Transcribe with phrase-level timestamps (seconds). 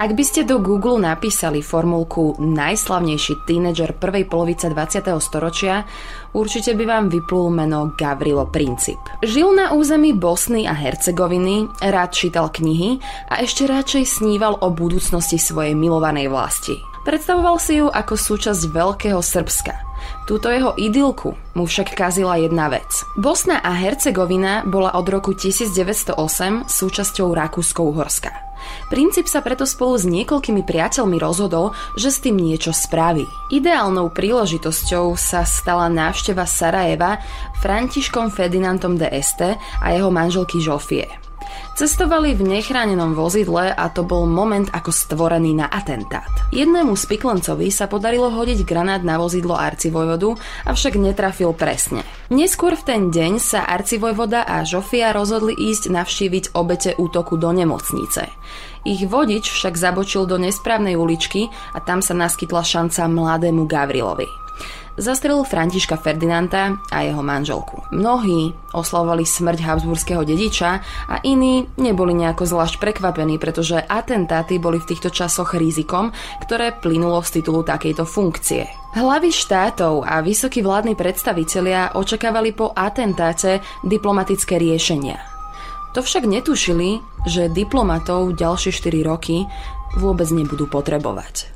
[0.00, 5.04] Ak by ste do Google napísali formulku najslavnejší tínedžer prvej polovice 20.
[5.20, 5.84] storočia,
[6.32, 8.96] určite by vám vyplul meno Gavrilo Princip.
[9.20, 12.96] Žil na území Bosny a Hercegoviny, rád čítal knihy
[13.28, 16.80] a ešte radšej sníval o budúcnosti svojej milovanej vlasti.
[17.04, 19.76] Predstavoval si ju ako súčasť Veľkého Srbska.
[20.24, 22.88] Túto jeho idylku mu však kazila jedna vec.
[23.20, 26.16] Bosna a Hercegovina bola od roku 1908
[26.72, 28.49] súčasťou Rakúsko-Uhorska.
[28.90, 33.24] Princíp sa preto spolu s niekoľkými priateľmi rozhodol, že s tým niečo spraví.
[33.54, 37.22] Ideálnou príležitosťou sa stala návšteva Sarajeva
[37.62, 41.29] Františkom Ferdinandom de Este a jeho manželky Žofie.
[41.78, 46.28] Cestovali v nechránenom vozidle a to bol moment ako stvorený na atentát.
[46.52, 52.02] Jednému spiklencovi sa podarilo hodiť granát na vozidlo arcivojvodu, avšak netrafil presne.
[52.28, 58.28] Neskôr v ten deň sa arcivojvoda a Žofia rozhodli ísť navštíviť obete útoku do nemocnice.
[58.88, 64.39] Ich vodič však zabočil do nesprávnej uličky a tam sa naskytla šanca mladému Gavrilovi
[65.00, 67.82] zastrelil Františka Ferdinanda a jeho manželku.
[67.90, 74.88] Mnohí oslavovali smrť Habsburského dediča a iní neboli nejako zvlášť prekvapení, pretože atentáty boli v
[74.92, 76.12] týchto časoch rizikom,
[76.44, 78.68] ktoré plynulo z titulu takejto funkcie.
[78.94, 85.18] Hlavy štátov a vysokí vládni predstavitelia očakávali po atentáte diplomatické riešenia.
[85.94, 89.42] To však netušili, že diplomatov ďalšie 4 roky
[89.98, 91.50] vôbec nebudú potrebovať.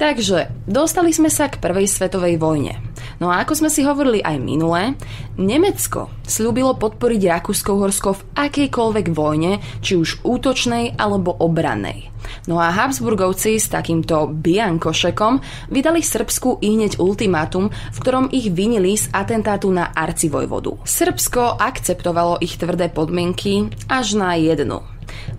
[0.00, 2.80] Takže, dostali sme sa k prvej svetovej vojne.
[3.20, 4.96] No a ako sme si hovorili aj minule,
[5.36, 12.08] Nemecko slúbilo podporiť Rakúsko-Horsko v akejkoľvek vojne, či už útočnej alebo obrannej.
[12.48, 18.96] No a Habsburgovci s takýmto biankošekom vydali Srbsku i hneď ultimátum, v ktorom ich vinili
[18.96, 20.80] z atentátu na arcivojvodu.
[20.80, 24.80] Srbsko akceptovalo ich tvrdé podmienky až na jednu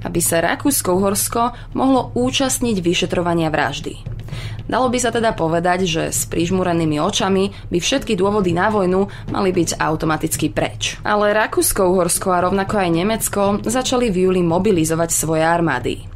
[0.02, 4.11] aby sa Rakúsko-Uhorsko mohlo účastniť vyšetrovania vraždy.
[4.72, 9.52] Dalo by sa teda povedať, že s prižmúrenými očami by všetky dôvody na vojnu mali
[9.52, 10.96] byť automaticky preč.
[11.04, 16.08] Ale Rakúsko-Uhorsko a rovnako aj Nemecko začali v júli mobilizovať svoje armády.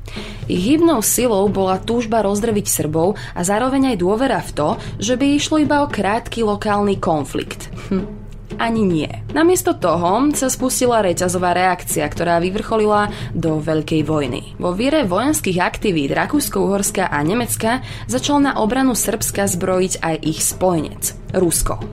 [0.47, 4.69] Ich hybnou silou bola túžba rozdrviť Srbov a zároveň aj dôvera v to,
[5.03, 7.67] že by išlo iba o krátky lokálny konflikt.
[7.91, 8.24] Hm.
[8.55, 9.11] Ani nie.
[9.35, 14.55] Namiesto toho sa spustila reťazová reakcia, ktorá vyvrcholila do Veľkej vojny.
[14.55, 21.25] Vo viere vojenských aktivít Rakúsko-Uhorska a Nemecka začal na obranu Srbska zbrojiť aj ich spojenec.
[21.35, 21.83] Rusko.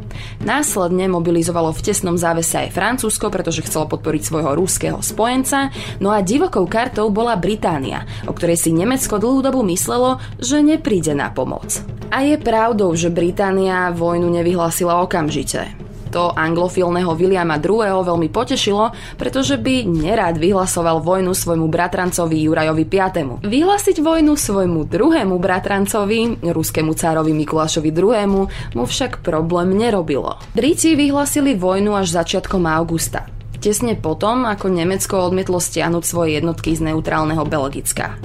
[0.46, 6.22] Následne mobilizovalo v tesnom závese aj Francúzsko, pretože chcelo podporiť svojho ruského spojenca, no a
[6.22, 11.82] divokou kartou bola Británia, o ktorej si Nemecko dlhú dobu myslelo, že nepríde na pomoc.
[12.14, 15.81] A je pravdou, že Británia vojnu nevyhlásila okamžite.
[16.12, 18.04] To anglofilného Williama II.
[18.04, 22.96] veľmi potešilo, pretože by nerád vyhlasoval vojnu svojmu bratrancovi Jurajovi V.
[23.40, 28.44] Vyhlásiť vojnu svojmu druhému bratrancovi, ruskému cárovi Mikulášovi II.
[28.76, 30.36] mu však problém nerobilo.
[30.52, 33.24] Briti vyhlásili vojnu až začiatkom augusta
[33.62, 38.18] tesne potom, ako Nemecko odmietlo stiahnuť svoje jednotky z neutrálneho Belgicka.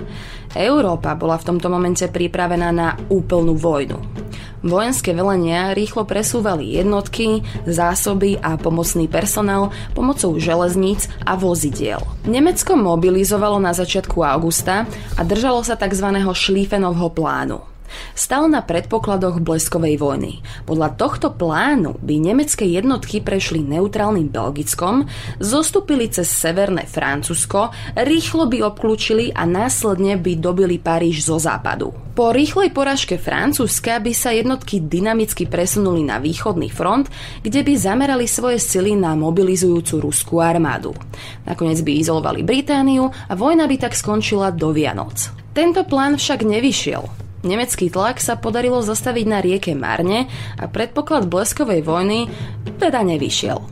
[0.57, 4.26] Európa bola v tomto momente pripravená na úplnú vojnu.
[4.66, 12.01] Vojenské velenia rýchlo presúvali jednotky, zásoby a pomocný personál pomocou železníc a vozidiel.
[12.25, 16.09] Nemecko mobilizovalo na začiatku augusta a držalo sa tzv.
[16.34, 17.76] Šlífenovho plánu.
[18.18, 20.41] Stal na predpokladoch bleskovej vojny.
[20.66, 25.06] Podľa tohto plánu by nemecké jednotky prešli neutrálnym Belgickom,
[25.38, 31.94] zostúpili cez severné Francúzsko, rýchlo by obklúčili a následne by dobili Paríž zo západu.
[32.18, 37.14] Po rýchlej poražke Francúzska by sa jednotky dynamicky presunuli na východný front,
[37.46, 40.97] kde by zamerali svoje sily na mobilizujúcu ruskú armádu.
[41.46, 45.29] Nakoniec by izolovali Britániu a vojna by tak skončila do Vianoc.
[45.53, 47.27] Tento plán však nevyšiel.
[47.47, 50.28] Nemecký tlak sa podarilo zastaviť na rieke Marne
[50.59, 52.28] a predpoklad bleskovej vojny
[52.76, 53.64] teda nevyšiel.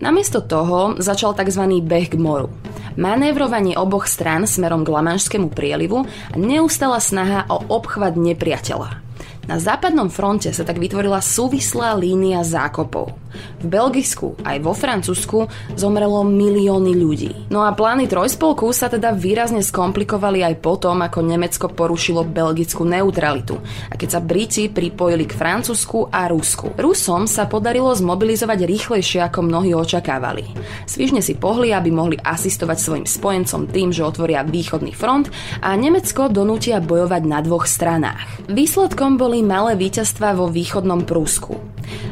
[0.00, 1.84] Namiesto toho začal tzv.
[1.84, 2.48] beh k moru.
[2.96, 9.07] Manévrovanie oboch strán smerom k Lamanšskému prielivu a neustala snaha o obchvat nepriateľa.
[9.48, 13.16] Na západnom fronte sa tak vytvorila súvislá línia zákopov.
[13.58, 17.32] V Belgisku aj vo Francúzsku zomrelo milióny ľudí.
[17.48, 23.56] No a plány trojspolku sa teda výrazne skomplikovali aj potom, ako Nemecko porušilo belgickú neutralitu
[23.88, 26.76] a keď sa Briti pripojili k Francúzsku a Rusku.
[26.76, 30.44] Rusom sa podarilo zmobilizovať rýchlejšie, ako mnohí očakávali.
[30.84, 35.32] Svižne si pohli, aby mohli asistovať svojim spojencom tým, že otvoria východný front
[35.64, 38.50] a Nemecko donútia bojovať na dvoch stranách.
[38.52, 41.62] Výsledkom boli boli malé víťazstva vo východnom Prúsku.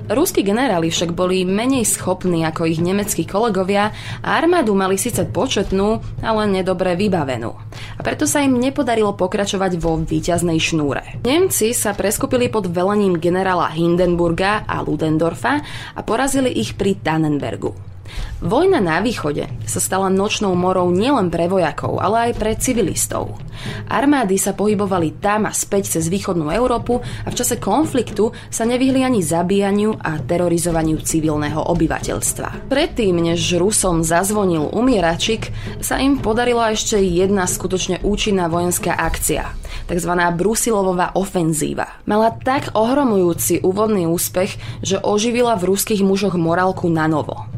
[0.06, 3.90] Ruskí generáli však boli menej schopní ako ich nemeckí kolegovia
[4.22, 7.50] a armádu mali síce početnú, ale nedobre vybavenú.
[7.98, 11.18] A preto sa im nepodarilo pokračovať vo víťaznej šnúre.
[11.26, 15.66] Nemci sa preskupili pod velením generála Hindenburga a Ludendorfa
[15.98, 17.85] a porazili ich pri Tannenbergu.
[18.36, 23.40] Vojna na východe sa stala nočnou morou nielen pre vojakov, ale aj pre civilistov.
[23.88, 29.00] Armády sa pohybovali tam a späť cez východnú Európu a v čase konfliktu sa nevyhli
[29.00, 32.68] ani zabíjaniu a terorizovaniu civilného obyvateľstva.
[32.68, 35.48] Predtým, než Rusom zazvonil umieračik,
[35.80, 39.48] sa im podarila ešte jedna skutočne účinná vojenská akcia,
[39.88, 40.12] tzv.
[40.36, 42.04] Brusilovová ofenzíva.
[42.04, 47.48] Mala tak ohromujúci úvodný úspech, že oživila v ruských mužoch morálku na novo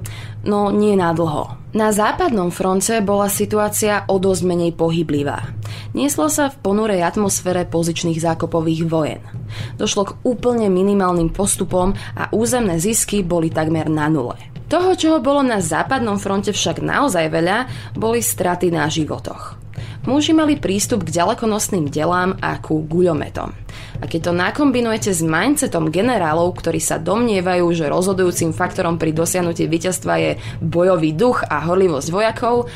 [0.48, 1.60] no nie na dlho.
[1.76, 5.52] Na západnom fronte bola situácia o dosť menej pohyblivá.
[5.92, 9.20] Nieslo sa v ponurej atmosfére pozičných zákopových vojen.
[9.76, 14.40] Došlo k úplne minimálnym postupom a územné zisky boli takmer na nule.
[14.68, 19.60] Toho, čoho bolo na západnom fronte však naozaj veľa, boli straty na životoch.
[20.08, 23.52] Muži mali prístup k ďalekonosným delám a ku guľometom.
[23.98, 29.66] A keď to nakombinujete s mindsetom generálov, ktorí sa domnievajú, že rozhodujúcim faktorom pri dosiahnutí
[29.66, 30.30] víťazstva je
[30.62, 32.70] bojový duch a horlivosť vojakov,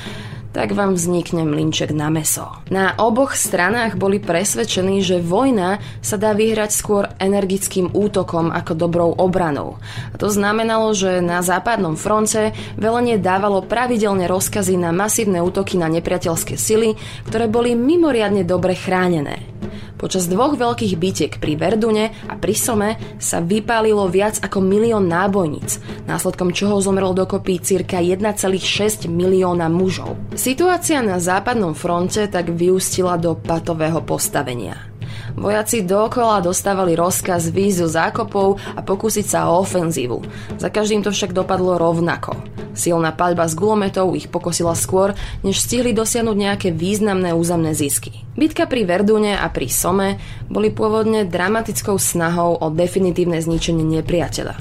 [0.52, 2.44] tak vám vznikne mlinček na meso.
[2.68, 9.10] Na oboch stranách boli presvedčení, že vojna sa dá vyhrať skôr energickým útokom ako dobrou
[9.16, 9.80] obranou.
[10.12, 15.88] A to znamenalo, že na západnom fronte velenie dávalo pravidelne rozkazy na masívne útoky na
[15.88, 19.40] nepriateľské sily, ktoré boli mimoriadne dobre chránené.
[20.02, 25.78] Počas dvoch veľkých bitiek pri Verdune a pri Some sa vypálilo viac ako milión nábojníc,
[26.10, 30.18] následkom čoho zomrelo dokopy cirka 1,6 milióna mužov.
[30.34, 34.91] Situácia na západnom fronte tak vyústila do patového postavenia.
[35.32, 40.20] Vojaci dookola dostávali rozkaz výjsť zo zákopov a pokúsiť sa o ofenzívu.
[40.60, 42.36] Za každým to však dopadlo rovnako.
[42.72, 45.12] Silná paľba z gulometov ich pokosila skôr,
[45.44, 48.24] než stihli dosiahnuť nejaké významné územné zisky.
[48.32, 50.16] Bitka pri Verdune a pri Some
[50.48, 54.56] boli pôvodne dramatickou snahou o definitívne zničenie nepriateľa.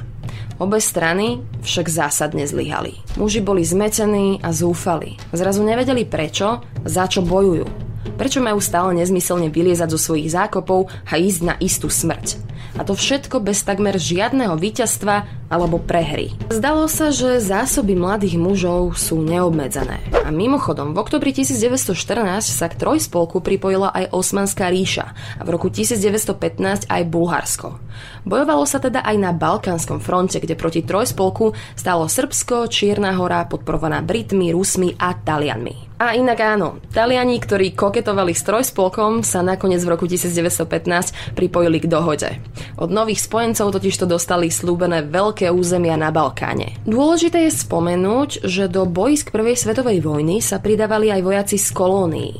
[0.62, 3.02] Obe strany však zásadne zlyhali.
[3.18, 5.18] Muži boli zmetení a zúfali.
[5.34, 7.91] Zrazu nevedeli prečo, za čo bojujú.
[8.18, 12.38] Prečo majú stále nezmyselne vyliezať zo svojich zákopov a ísť na istú smrť?
[12.80, 16.32] A to všetko bez takmer žiadneho víťazstva alebo prehry.
[16.48, 20.00] Zdalo sa, že zásoby mladých mužov sú neobmedzené.
[20.24, 25.68] A mimochodom, v oktobri 1914 sa k trojspolku pripojila aj Osmanská ríša a v roku
[25.68, 27.76] 1915 aj Bulharsko.
[28.24, 34.00] Bojovalo sa teda aj na Balkánskom fronte, kde proti trojspolku stálo Srbsko, Čierna hora, podporovaná
[34.00, 35.92] Britmi, Rusmi a Talianmi.
[36.02, 41.86] A inak áno, Taliani, ktorí koketovali s trojspolkom, sa nakoniec v roku 1915 pripojili k
[41.86, 42.42] dohode.
[42.82, 46.78] Od nových spojencov totiž to dostali slúbené veľké územia na Balkáne.
[46.86, 52.38] Dôležité je spomenúť, že do boisk Prvej svetovej vojny sa pridávali aj vojaci z kolónií.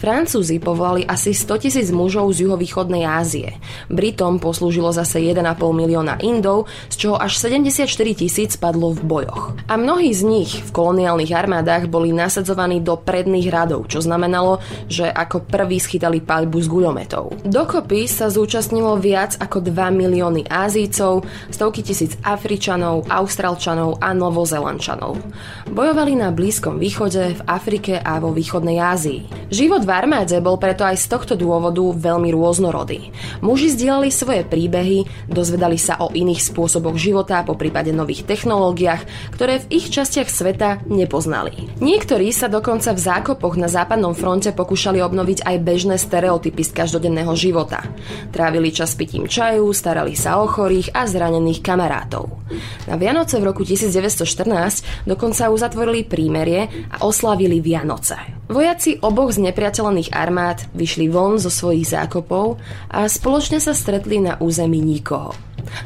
[0.00, 3.60] Francúzi povolali asi 100 tisíc mužov z juhovýchodnej Ázie.
[3.92, 7.84] Britom poslúžilo zase 1,5 milióna Indov, z čoho až 74
[8.16, 9.52] tisíc padlo v bojoch.
[9.68, 15.04] A mnohí z nich v koloniálnych armádach boli nasadzovaní do predných radov, čo znamenalo, že
[15.04, 17.24] ako prví schytali paľbu z guľometov.
[17.44, 22.39] Dokopy sa zúčastnilo viac ako 2 milióny Ázícov, stovky tisíc Afričanov,
[23.10, 25.20] Austrálčanov a Novozelančanov.
[25.68, 29.50] Bojovali na Blízkom východe, v Afrike a vo východnej Ázii.
[29.50, 33.10] Život v armáde bol preto aj z tohto dôvodu veľmi rôznorodý.
[33.42, 39.60] Muži zdieľali svoje príbehy, dozvedali sa o iných spôsoboch života, po prípade nových technológiách, ktoré
[39.66, 41.68] v ich častiach sveta nepoznali.
[41.82, 47.34] Niektorí sa dokonca v zákopoch na západnom fronte pokúšali obnoviť aj bežné stereotypy z každodenného
[47.34, 47.82] života.
[48.30, 52.29] Trávili čas pitím čaju, starali sa o chorých a zranených kamarátov.
[52.88, 58.18] Na Vianoce v roku 1914 dokonca uzatvorili prímerie a oslávili Vianoce.
[58.50, 62.58] Vojaci oboch znepriateľených armád vyšli von zo svojich zákopov
[62.90, 65.30] a spoločne sa stretli na území nikoho.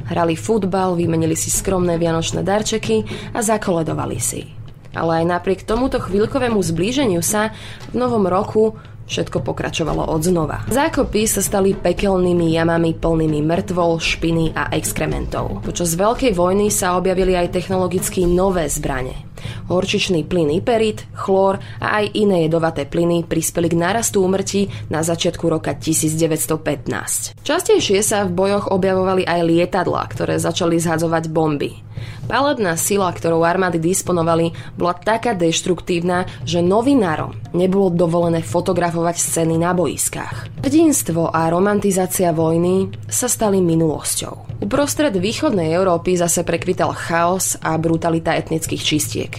[0.09, 3.05] Hrali futbal, vymenili si skromné vianočné darčeky
[3.37, 4.49] a zakoledovali si.
[4.95, 7.51] Ale aj napriek tomuto chvíľkovému zblíženiu sa
[7.91, 10.65] v novom roku všetko pokračovalo od znova.
[10.69, 15.65] Zákopy sa stali pekelnými jamami plnými mŕtvol, špiny a exkrementov.
[15.65, 19.35] Počas Veľkej vojny sa objavili aj technologicky nové zbrane.
[19.69, 25.45] Horčičný plyn iperit, chlór a aj iné jedovaté plyny prispeli k narastu úmrtí na začiatku
[25.49, 27.37] roka 1915.
[27.45, 31.85] Častejšie sa v bojoch objavovali aj lietadlá, ktoré začali zhadzovať bomby.
[32.25, 39.77] Palebná sila, ktorou armády disponovali, bola taká deštruktívna, že novinárom nebolo dovolené fotografovať scény na
[39.77, 40.49] boiskách.
[40.65, 44.65] Hrdinstvo a romantizácia vojny sa stali minulosťou.
[44.65, 49.33] Uprostred východnej Európy zase prekvital chaos a brutalita etnických čistiek.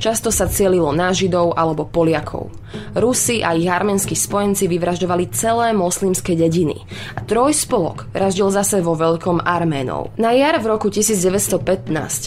[0.00, 2.48] Často sa cielilo na Židov alebo Poliakov.
[2.94, 6.86] Rusi a ich arménsky spojenci vyvražďovali celé moslimské dediny
[7.18, 10.14] a trojspolok vraždil zase vo veľkom Arménov.
[10.16, 11.60] Na jar v roku 1915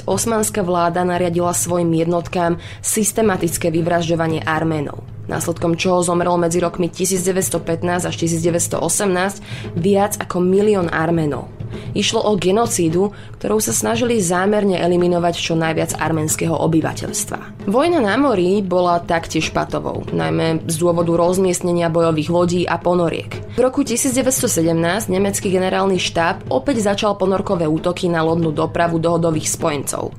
[0.07, 8.15] osmanská vláda nariadila svojim jednotkám systematické vyvražďovanie Arménov následkom čoho zomrelo medzi rokmi 1915 až
[8.19, 9.43] 1918
[9.75, 11.47] viac ako milión Arménov.
[11.93, 17.67] Išlo o genocídu, ktorou sa snažili zámerne eliminovať čo najviac arménskeho obyvateľstva.
[17.69, 23.43] Vojna na mori bola taktiež patovou, najmä z dôvodu rozmiestnenia bojových lodí a ponoriek.
[23.53, 30.09] V roku 1917 nemecký generálny štáb opäť začal ponorkové útoky na lodnú dopravu dohodových spojencov.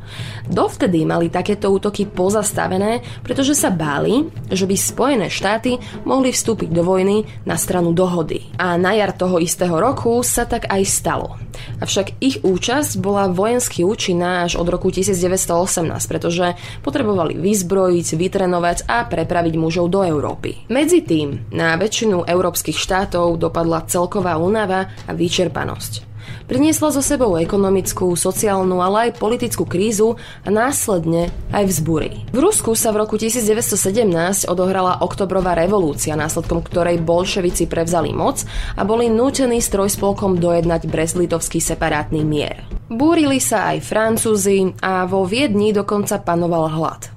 [0.46, 6.86] Dovtedy mali takéto útoky pozastavené, pretože sa báli, že by Spojené štáty mohli vstúpiť do
[6.86, 8.54] vojny na stranu dohody.
[8.54, 11.43] A na jar toho istého roku sa tak aj stalo.
[11.82, 19.04] Avšak ich účasť bola vojensky účinná až od roku 1918, pretože potrebovali vyzbrojiť, vytrenovať a
[19.04, 20.70] prepraviť mužov do Európy.
[20.70, 26.13] Medzi tým na väčšinu európskych štátov dopadla celková únava a vyčerpanosť.
[26.44, 32.28] Priniesla so sebou ekonomickú, sociálnu, ale aj politickú krízu a následne aj vzbury.
[32.30, 38.44] V Rusku sa v roku 1917 odohrala oktobrová revolúcia, následkom ktorej bolševici prevzali moc
[38.76, 42.60] a boli nútení s trojspolkom dojednať brezlitovský separátny mier.
[42.92, 47.08] Búrili sa aj Francúzi a vo Viedni dokonca panoval hlad.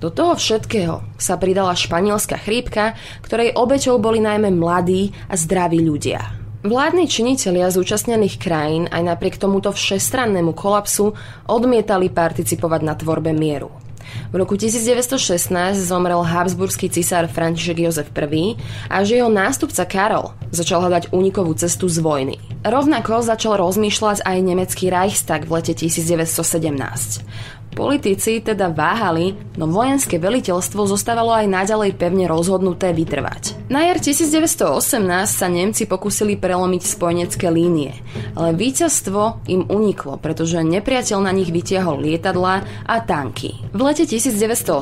[0.00, 6.39] Do toho všetkého sa pridala španielská chrípka, ktorej obeťou boli najmä mladí a zdraví ľudia.
[6.60, 11.16] Vládni činitelia zúčastnených krajín aj napriek tomuto všestrannému kolapsu
[11.48, 13.72] odmietali participovať na tvorbe mieru.
[14.28, 18.60] V roku 1916 zomrel habsburský cisár František Jozef I
[18.92, 22.36] a že jeho nástupca Karol začal hľadať únikovú cestu z vojny.
[22.60, 27.72] Rovnako začal rozmýšľať aj nemecký Reichstag v lete 1917.
[27.72, 33.59] Politici teda váhali, no vojenské veliteľstvo zostávalo aj naďalej pevne rozhodnuté vytrvať.
[33.70, 34.98] Na jar 1918
[35.30, 37.94] sa Nemci pokúsili prelomiť spojenecké línie,
[38.34, 43.62] ale víťazstvo im uniklo, pretože nepriateľ na nich vytiahol lietadlá a tanky.
[43.70, 44.74] V lete 1918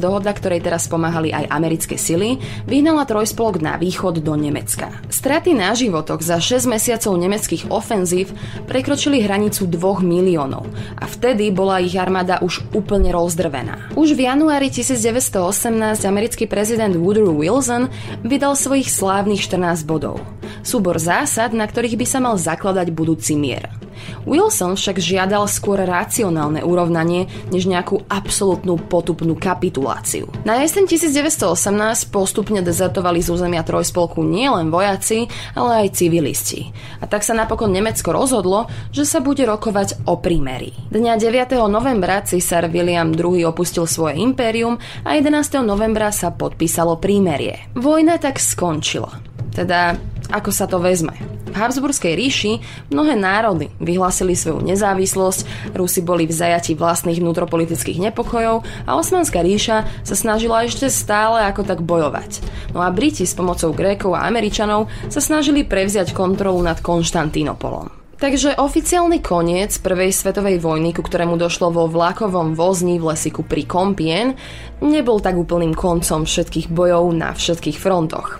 [0.00, 4.88] dohoda, ktorej teraz pomáhali aj americké sily, vyhnala trojspolok na východ do Nemecka.
[5.12, 8.32] Straty na životoch za 6 mesiacov nemeckých ofenzív
[8.64, 10.64] prekročili hranicu 2 miliónov
[10.96, 13.92] a vtedy bola ich armáda už úplne rozdrvená.
[13.92, 20.22] Už v januári 1918 americký prezident Woodrow Wilson vydal svojich slávnych 14 bodov.
[20.62, 23.81] Súbor zásad, na ktorých by sa mal zakladať budúci mier.
[24.24, 30.30] Wilson však žiadal skôr racionálne urovnanie, než nejakú absolútnu potupnú kapituláciu.
[30.46, 36.70] Na jeseň 1918 postupne dezertovali z územia trojspolku nielen vojaci, ale aj civilisti.
[37.02, 40.74] A tak sa napokon Nemecko rozhodlo, že sa bude rokovať o prímeri.
[40.92, 41.58] Dňa 9.
[41.66, 45.62] novembra cisár William II opustil svoje impérium a 11.
[45.66, 47.72] novembra sa podpísalo prímerie.
[47.74, 49.18] Vojna tak skončila.
[49.52, 49.98] Teda,
[50.32, 51.12] ako sa to vezme?
[51.52, 52.52] V Habsburskej ríši
[52.88, 59.84] mnohé národy vyhlásili svoju nezávislosť, Rusi boli v zajati vlastných vnútropolitických nepokojov a Osmanská ríša
[60.00, 62.40] sa snažila ešte stále ako tak bojovať.
[62.72, 68.02] No a Briti s pomocou Grékov a Američanov sa snažili prevziať kontrolu nad Konštantínopolom.
[68.22, 73.66] Takže oficiálny koniec Prvej svetovej vojny, ku ktorému došlo vo vlakovom vozni v lesiku pri
[73.66, 74.38] Kompien,
[74.78, 78.38] nebol tak úplným koncom všetkých bojov na všetkých frontoch.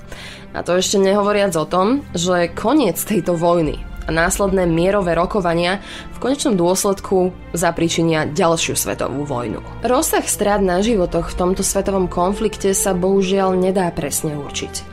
[0.53, 5.79] A to ešte nehovoriac o tom, že koniec tejto vojny a následné mierové rokovania
[6.13, 9.63] v konečnom dôsledku zapričinia ďalšiu svetovú vojnu.
[9.87, 14.93] Rozsah strát na životoch v tomto svetovom konflikte sa bohužiaľ nedá presne určiť.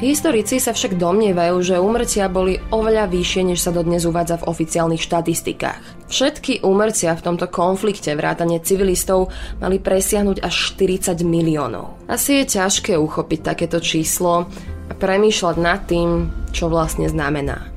[0.00, 5.04] Historici sa však domnievajú, že úmrtia boli oveľa vyššie, než sa dodnes uvádza v oficiálnych
[5.04, 6.08] štatistikách.
[6.08, 9.28] Všetky úmrtia v tomto konflikte vrátane civilistov
[9.60, 12.00] mali presiahnuť až 40 miliónov.
[12.08, 14.48] Asi je ťažké uchopiť takéto číslo,
[14.96, 17.70] premýšľať nad tým, čo vlastne znamená.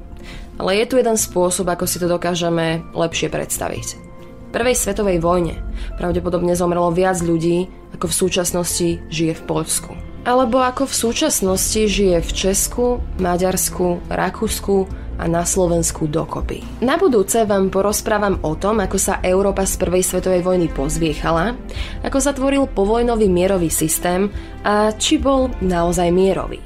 [0.61, 3.87] Ale je tu jeden spôsob, ako si to dokážeme lepšie predstaviť.
[4.49, 5.57] V prvej svetovej vojne
[5.97, 7.67] pravdepodobne zomrelo viac ľudí,
[7.97, 9.91] ako v súčasnosti žije v Poľsku.
[10.23, 14.87] alebo ako v súčasnosti žije v Česku, Maďarsku, Rakúsku
[15.19, 16.63] a na Slovensku dokopy.
[16.79, 21.59] Na budúce vám porozprávam o tom, ako sa Európa z prvej svetovej vojny pozviechala,
[22.07, 24.31] ako sa tvoril povojnový mierový systém
[24.63, 26.63] a či bol naozaj mierový.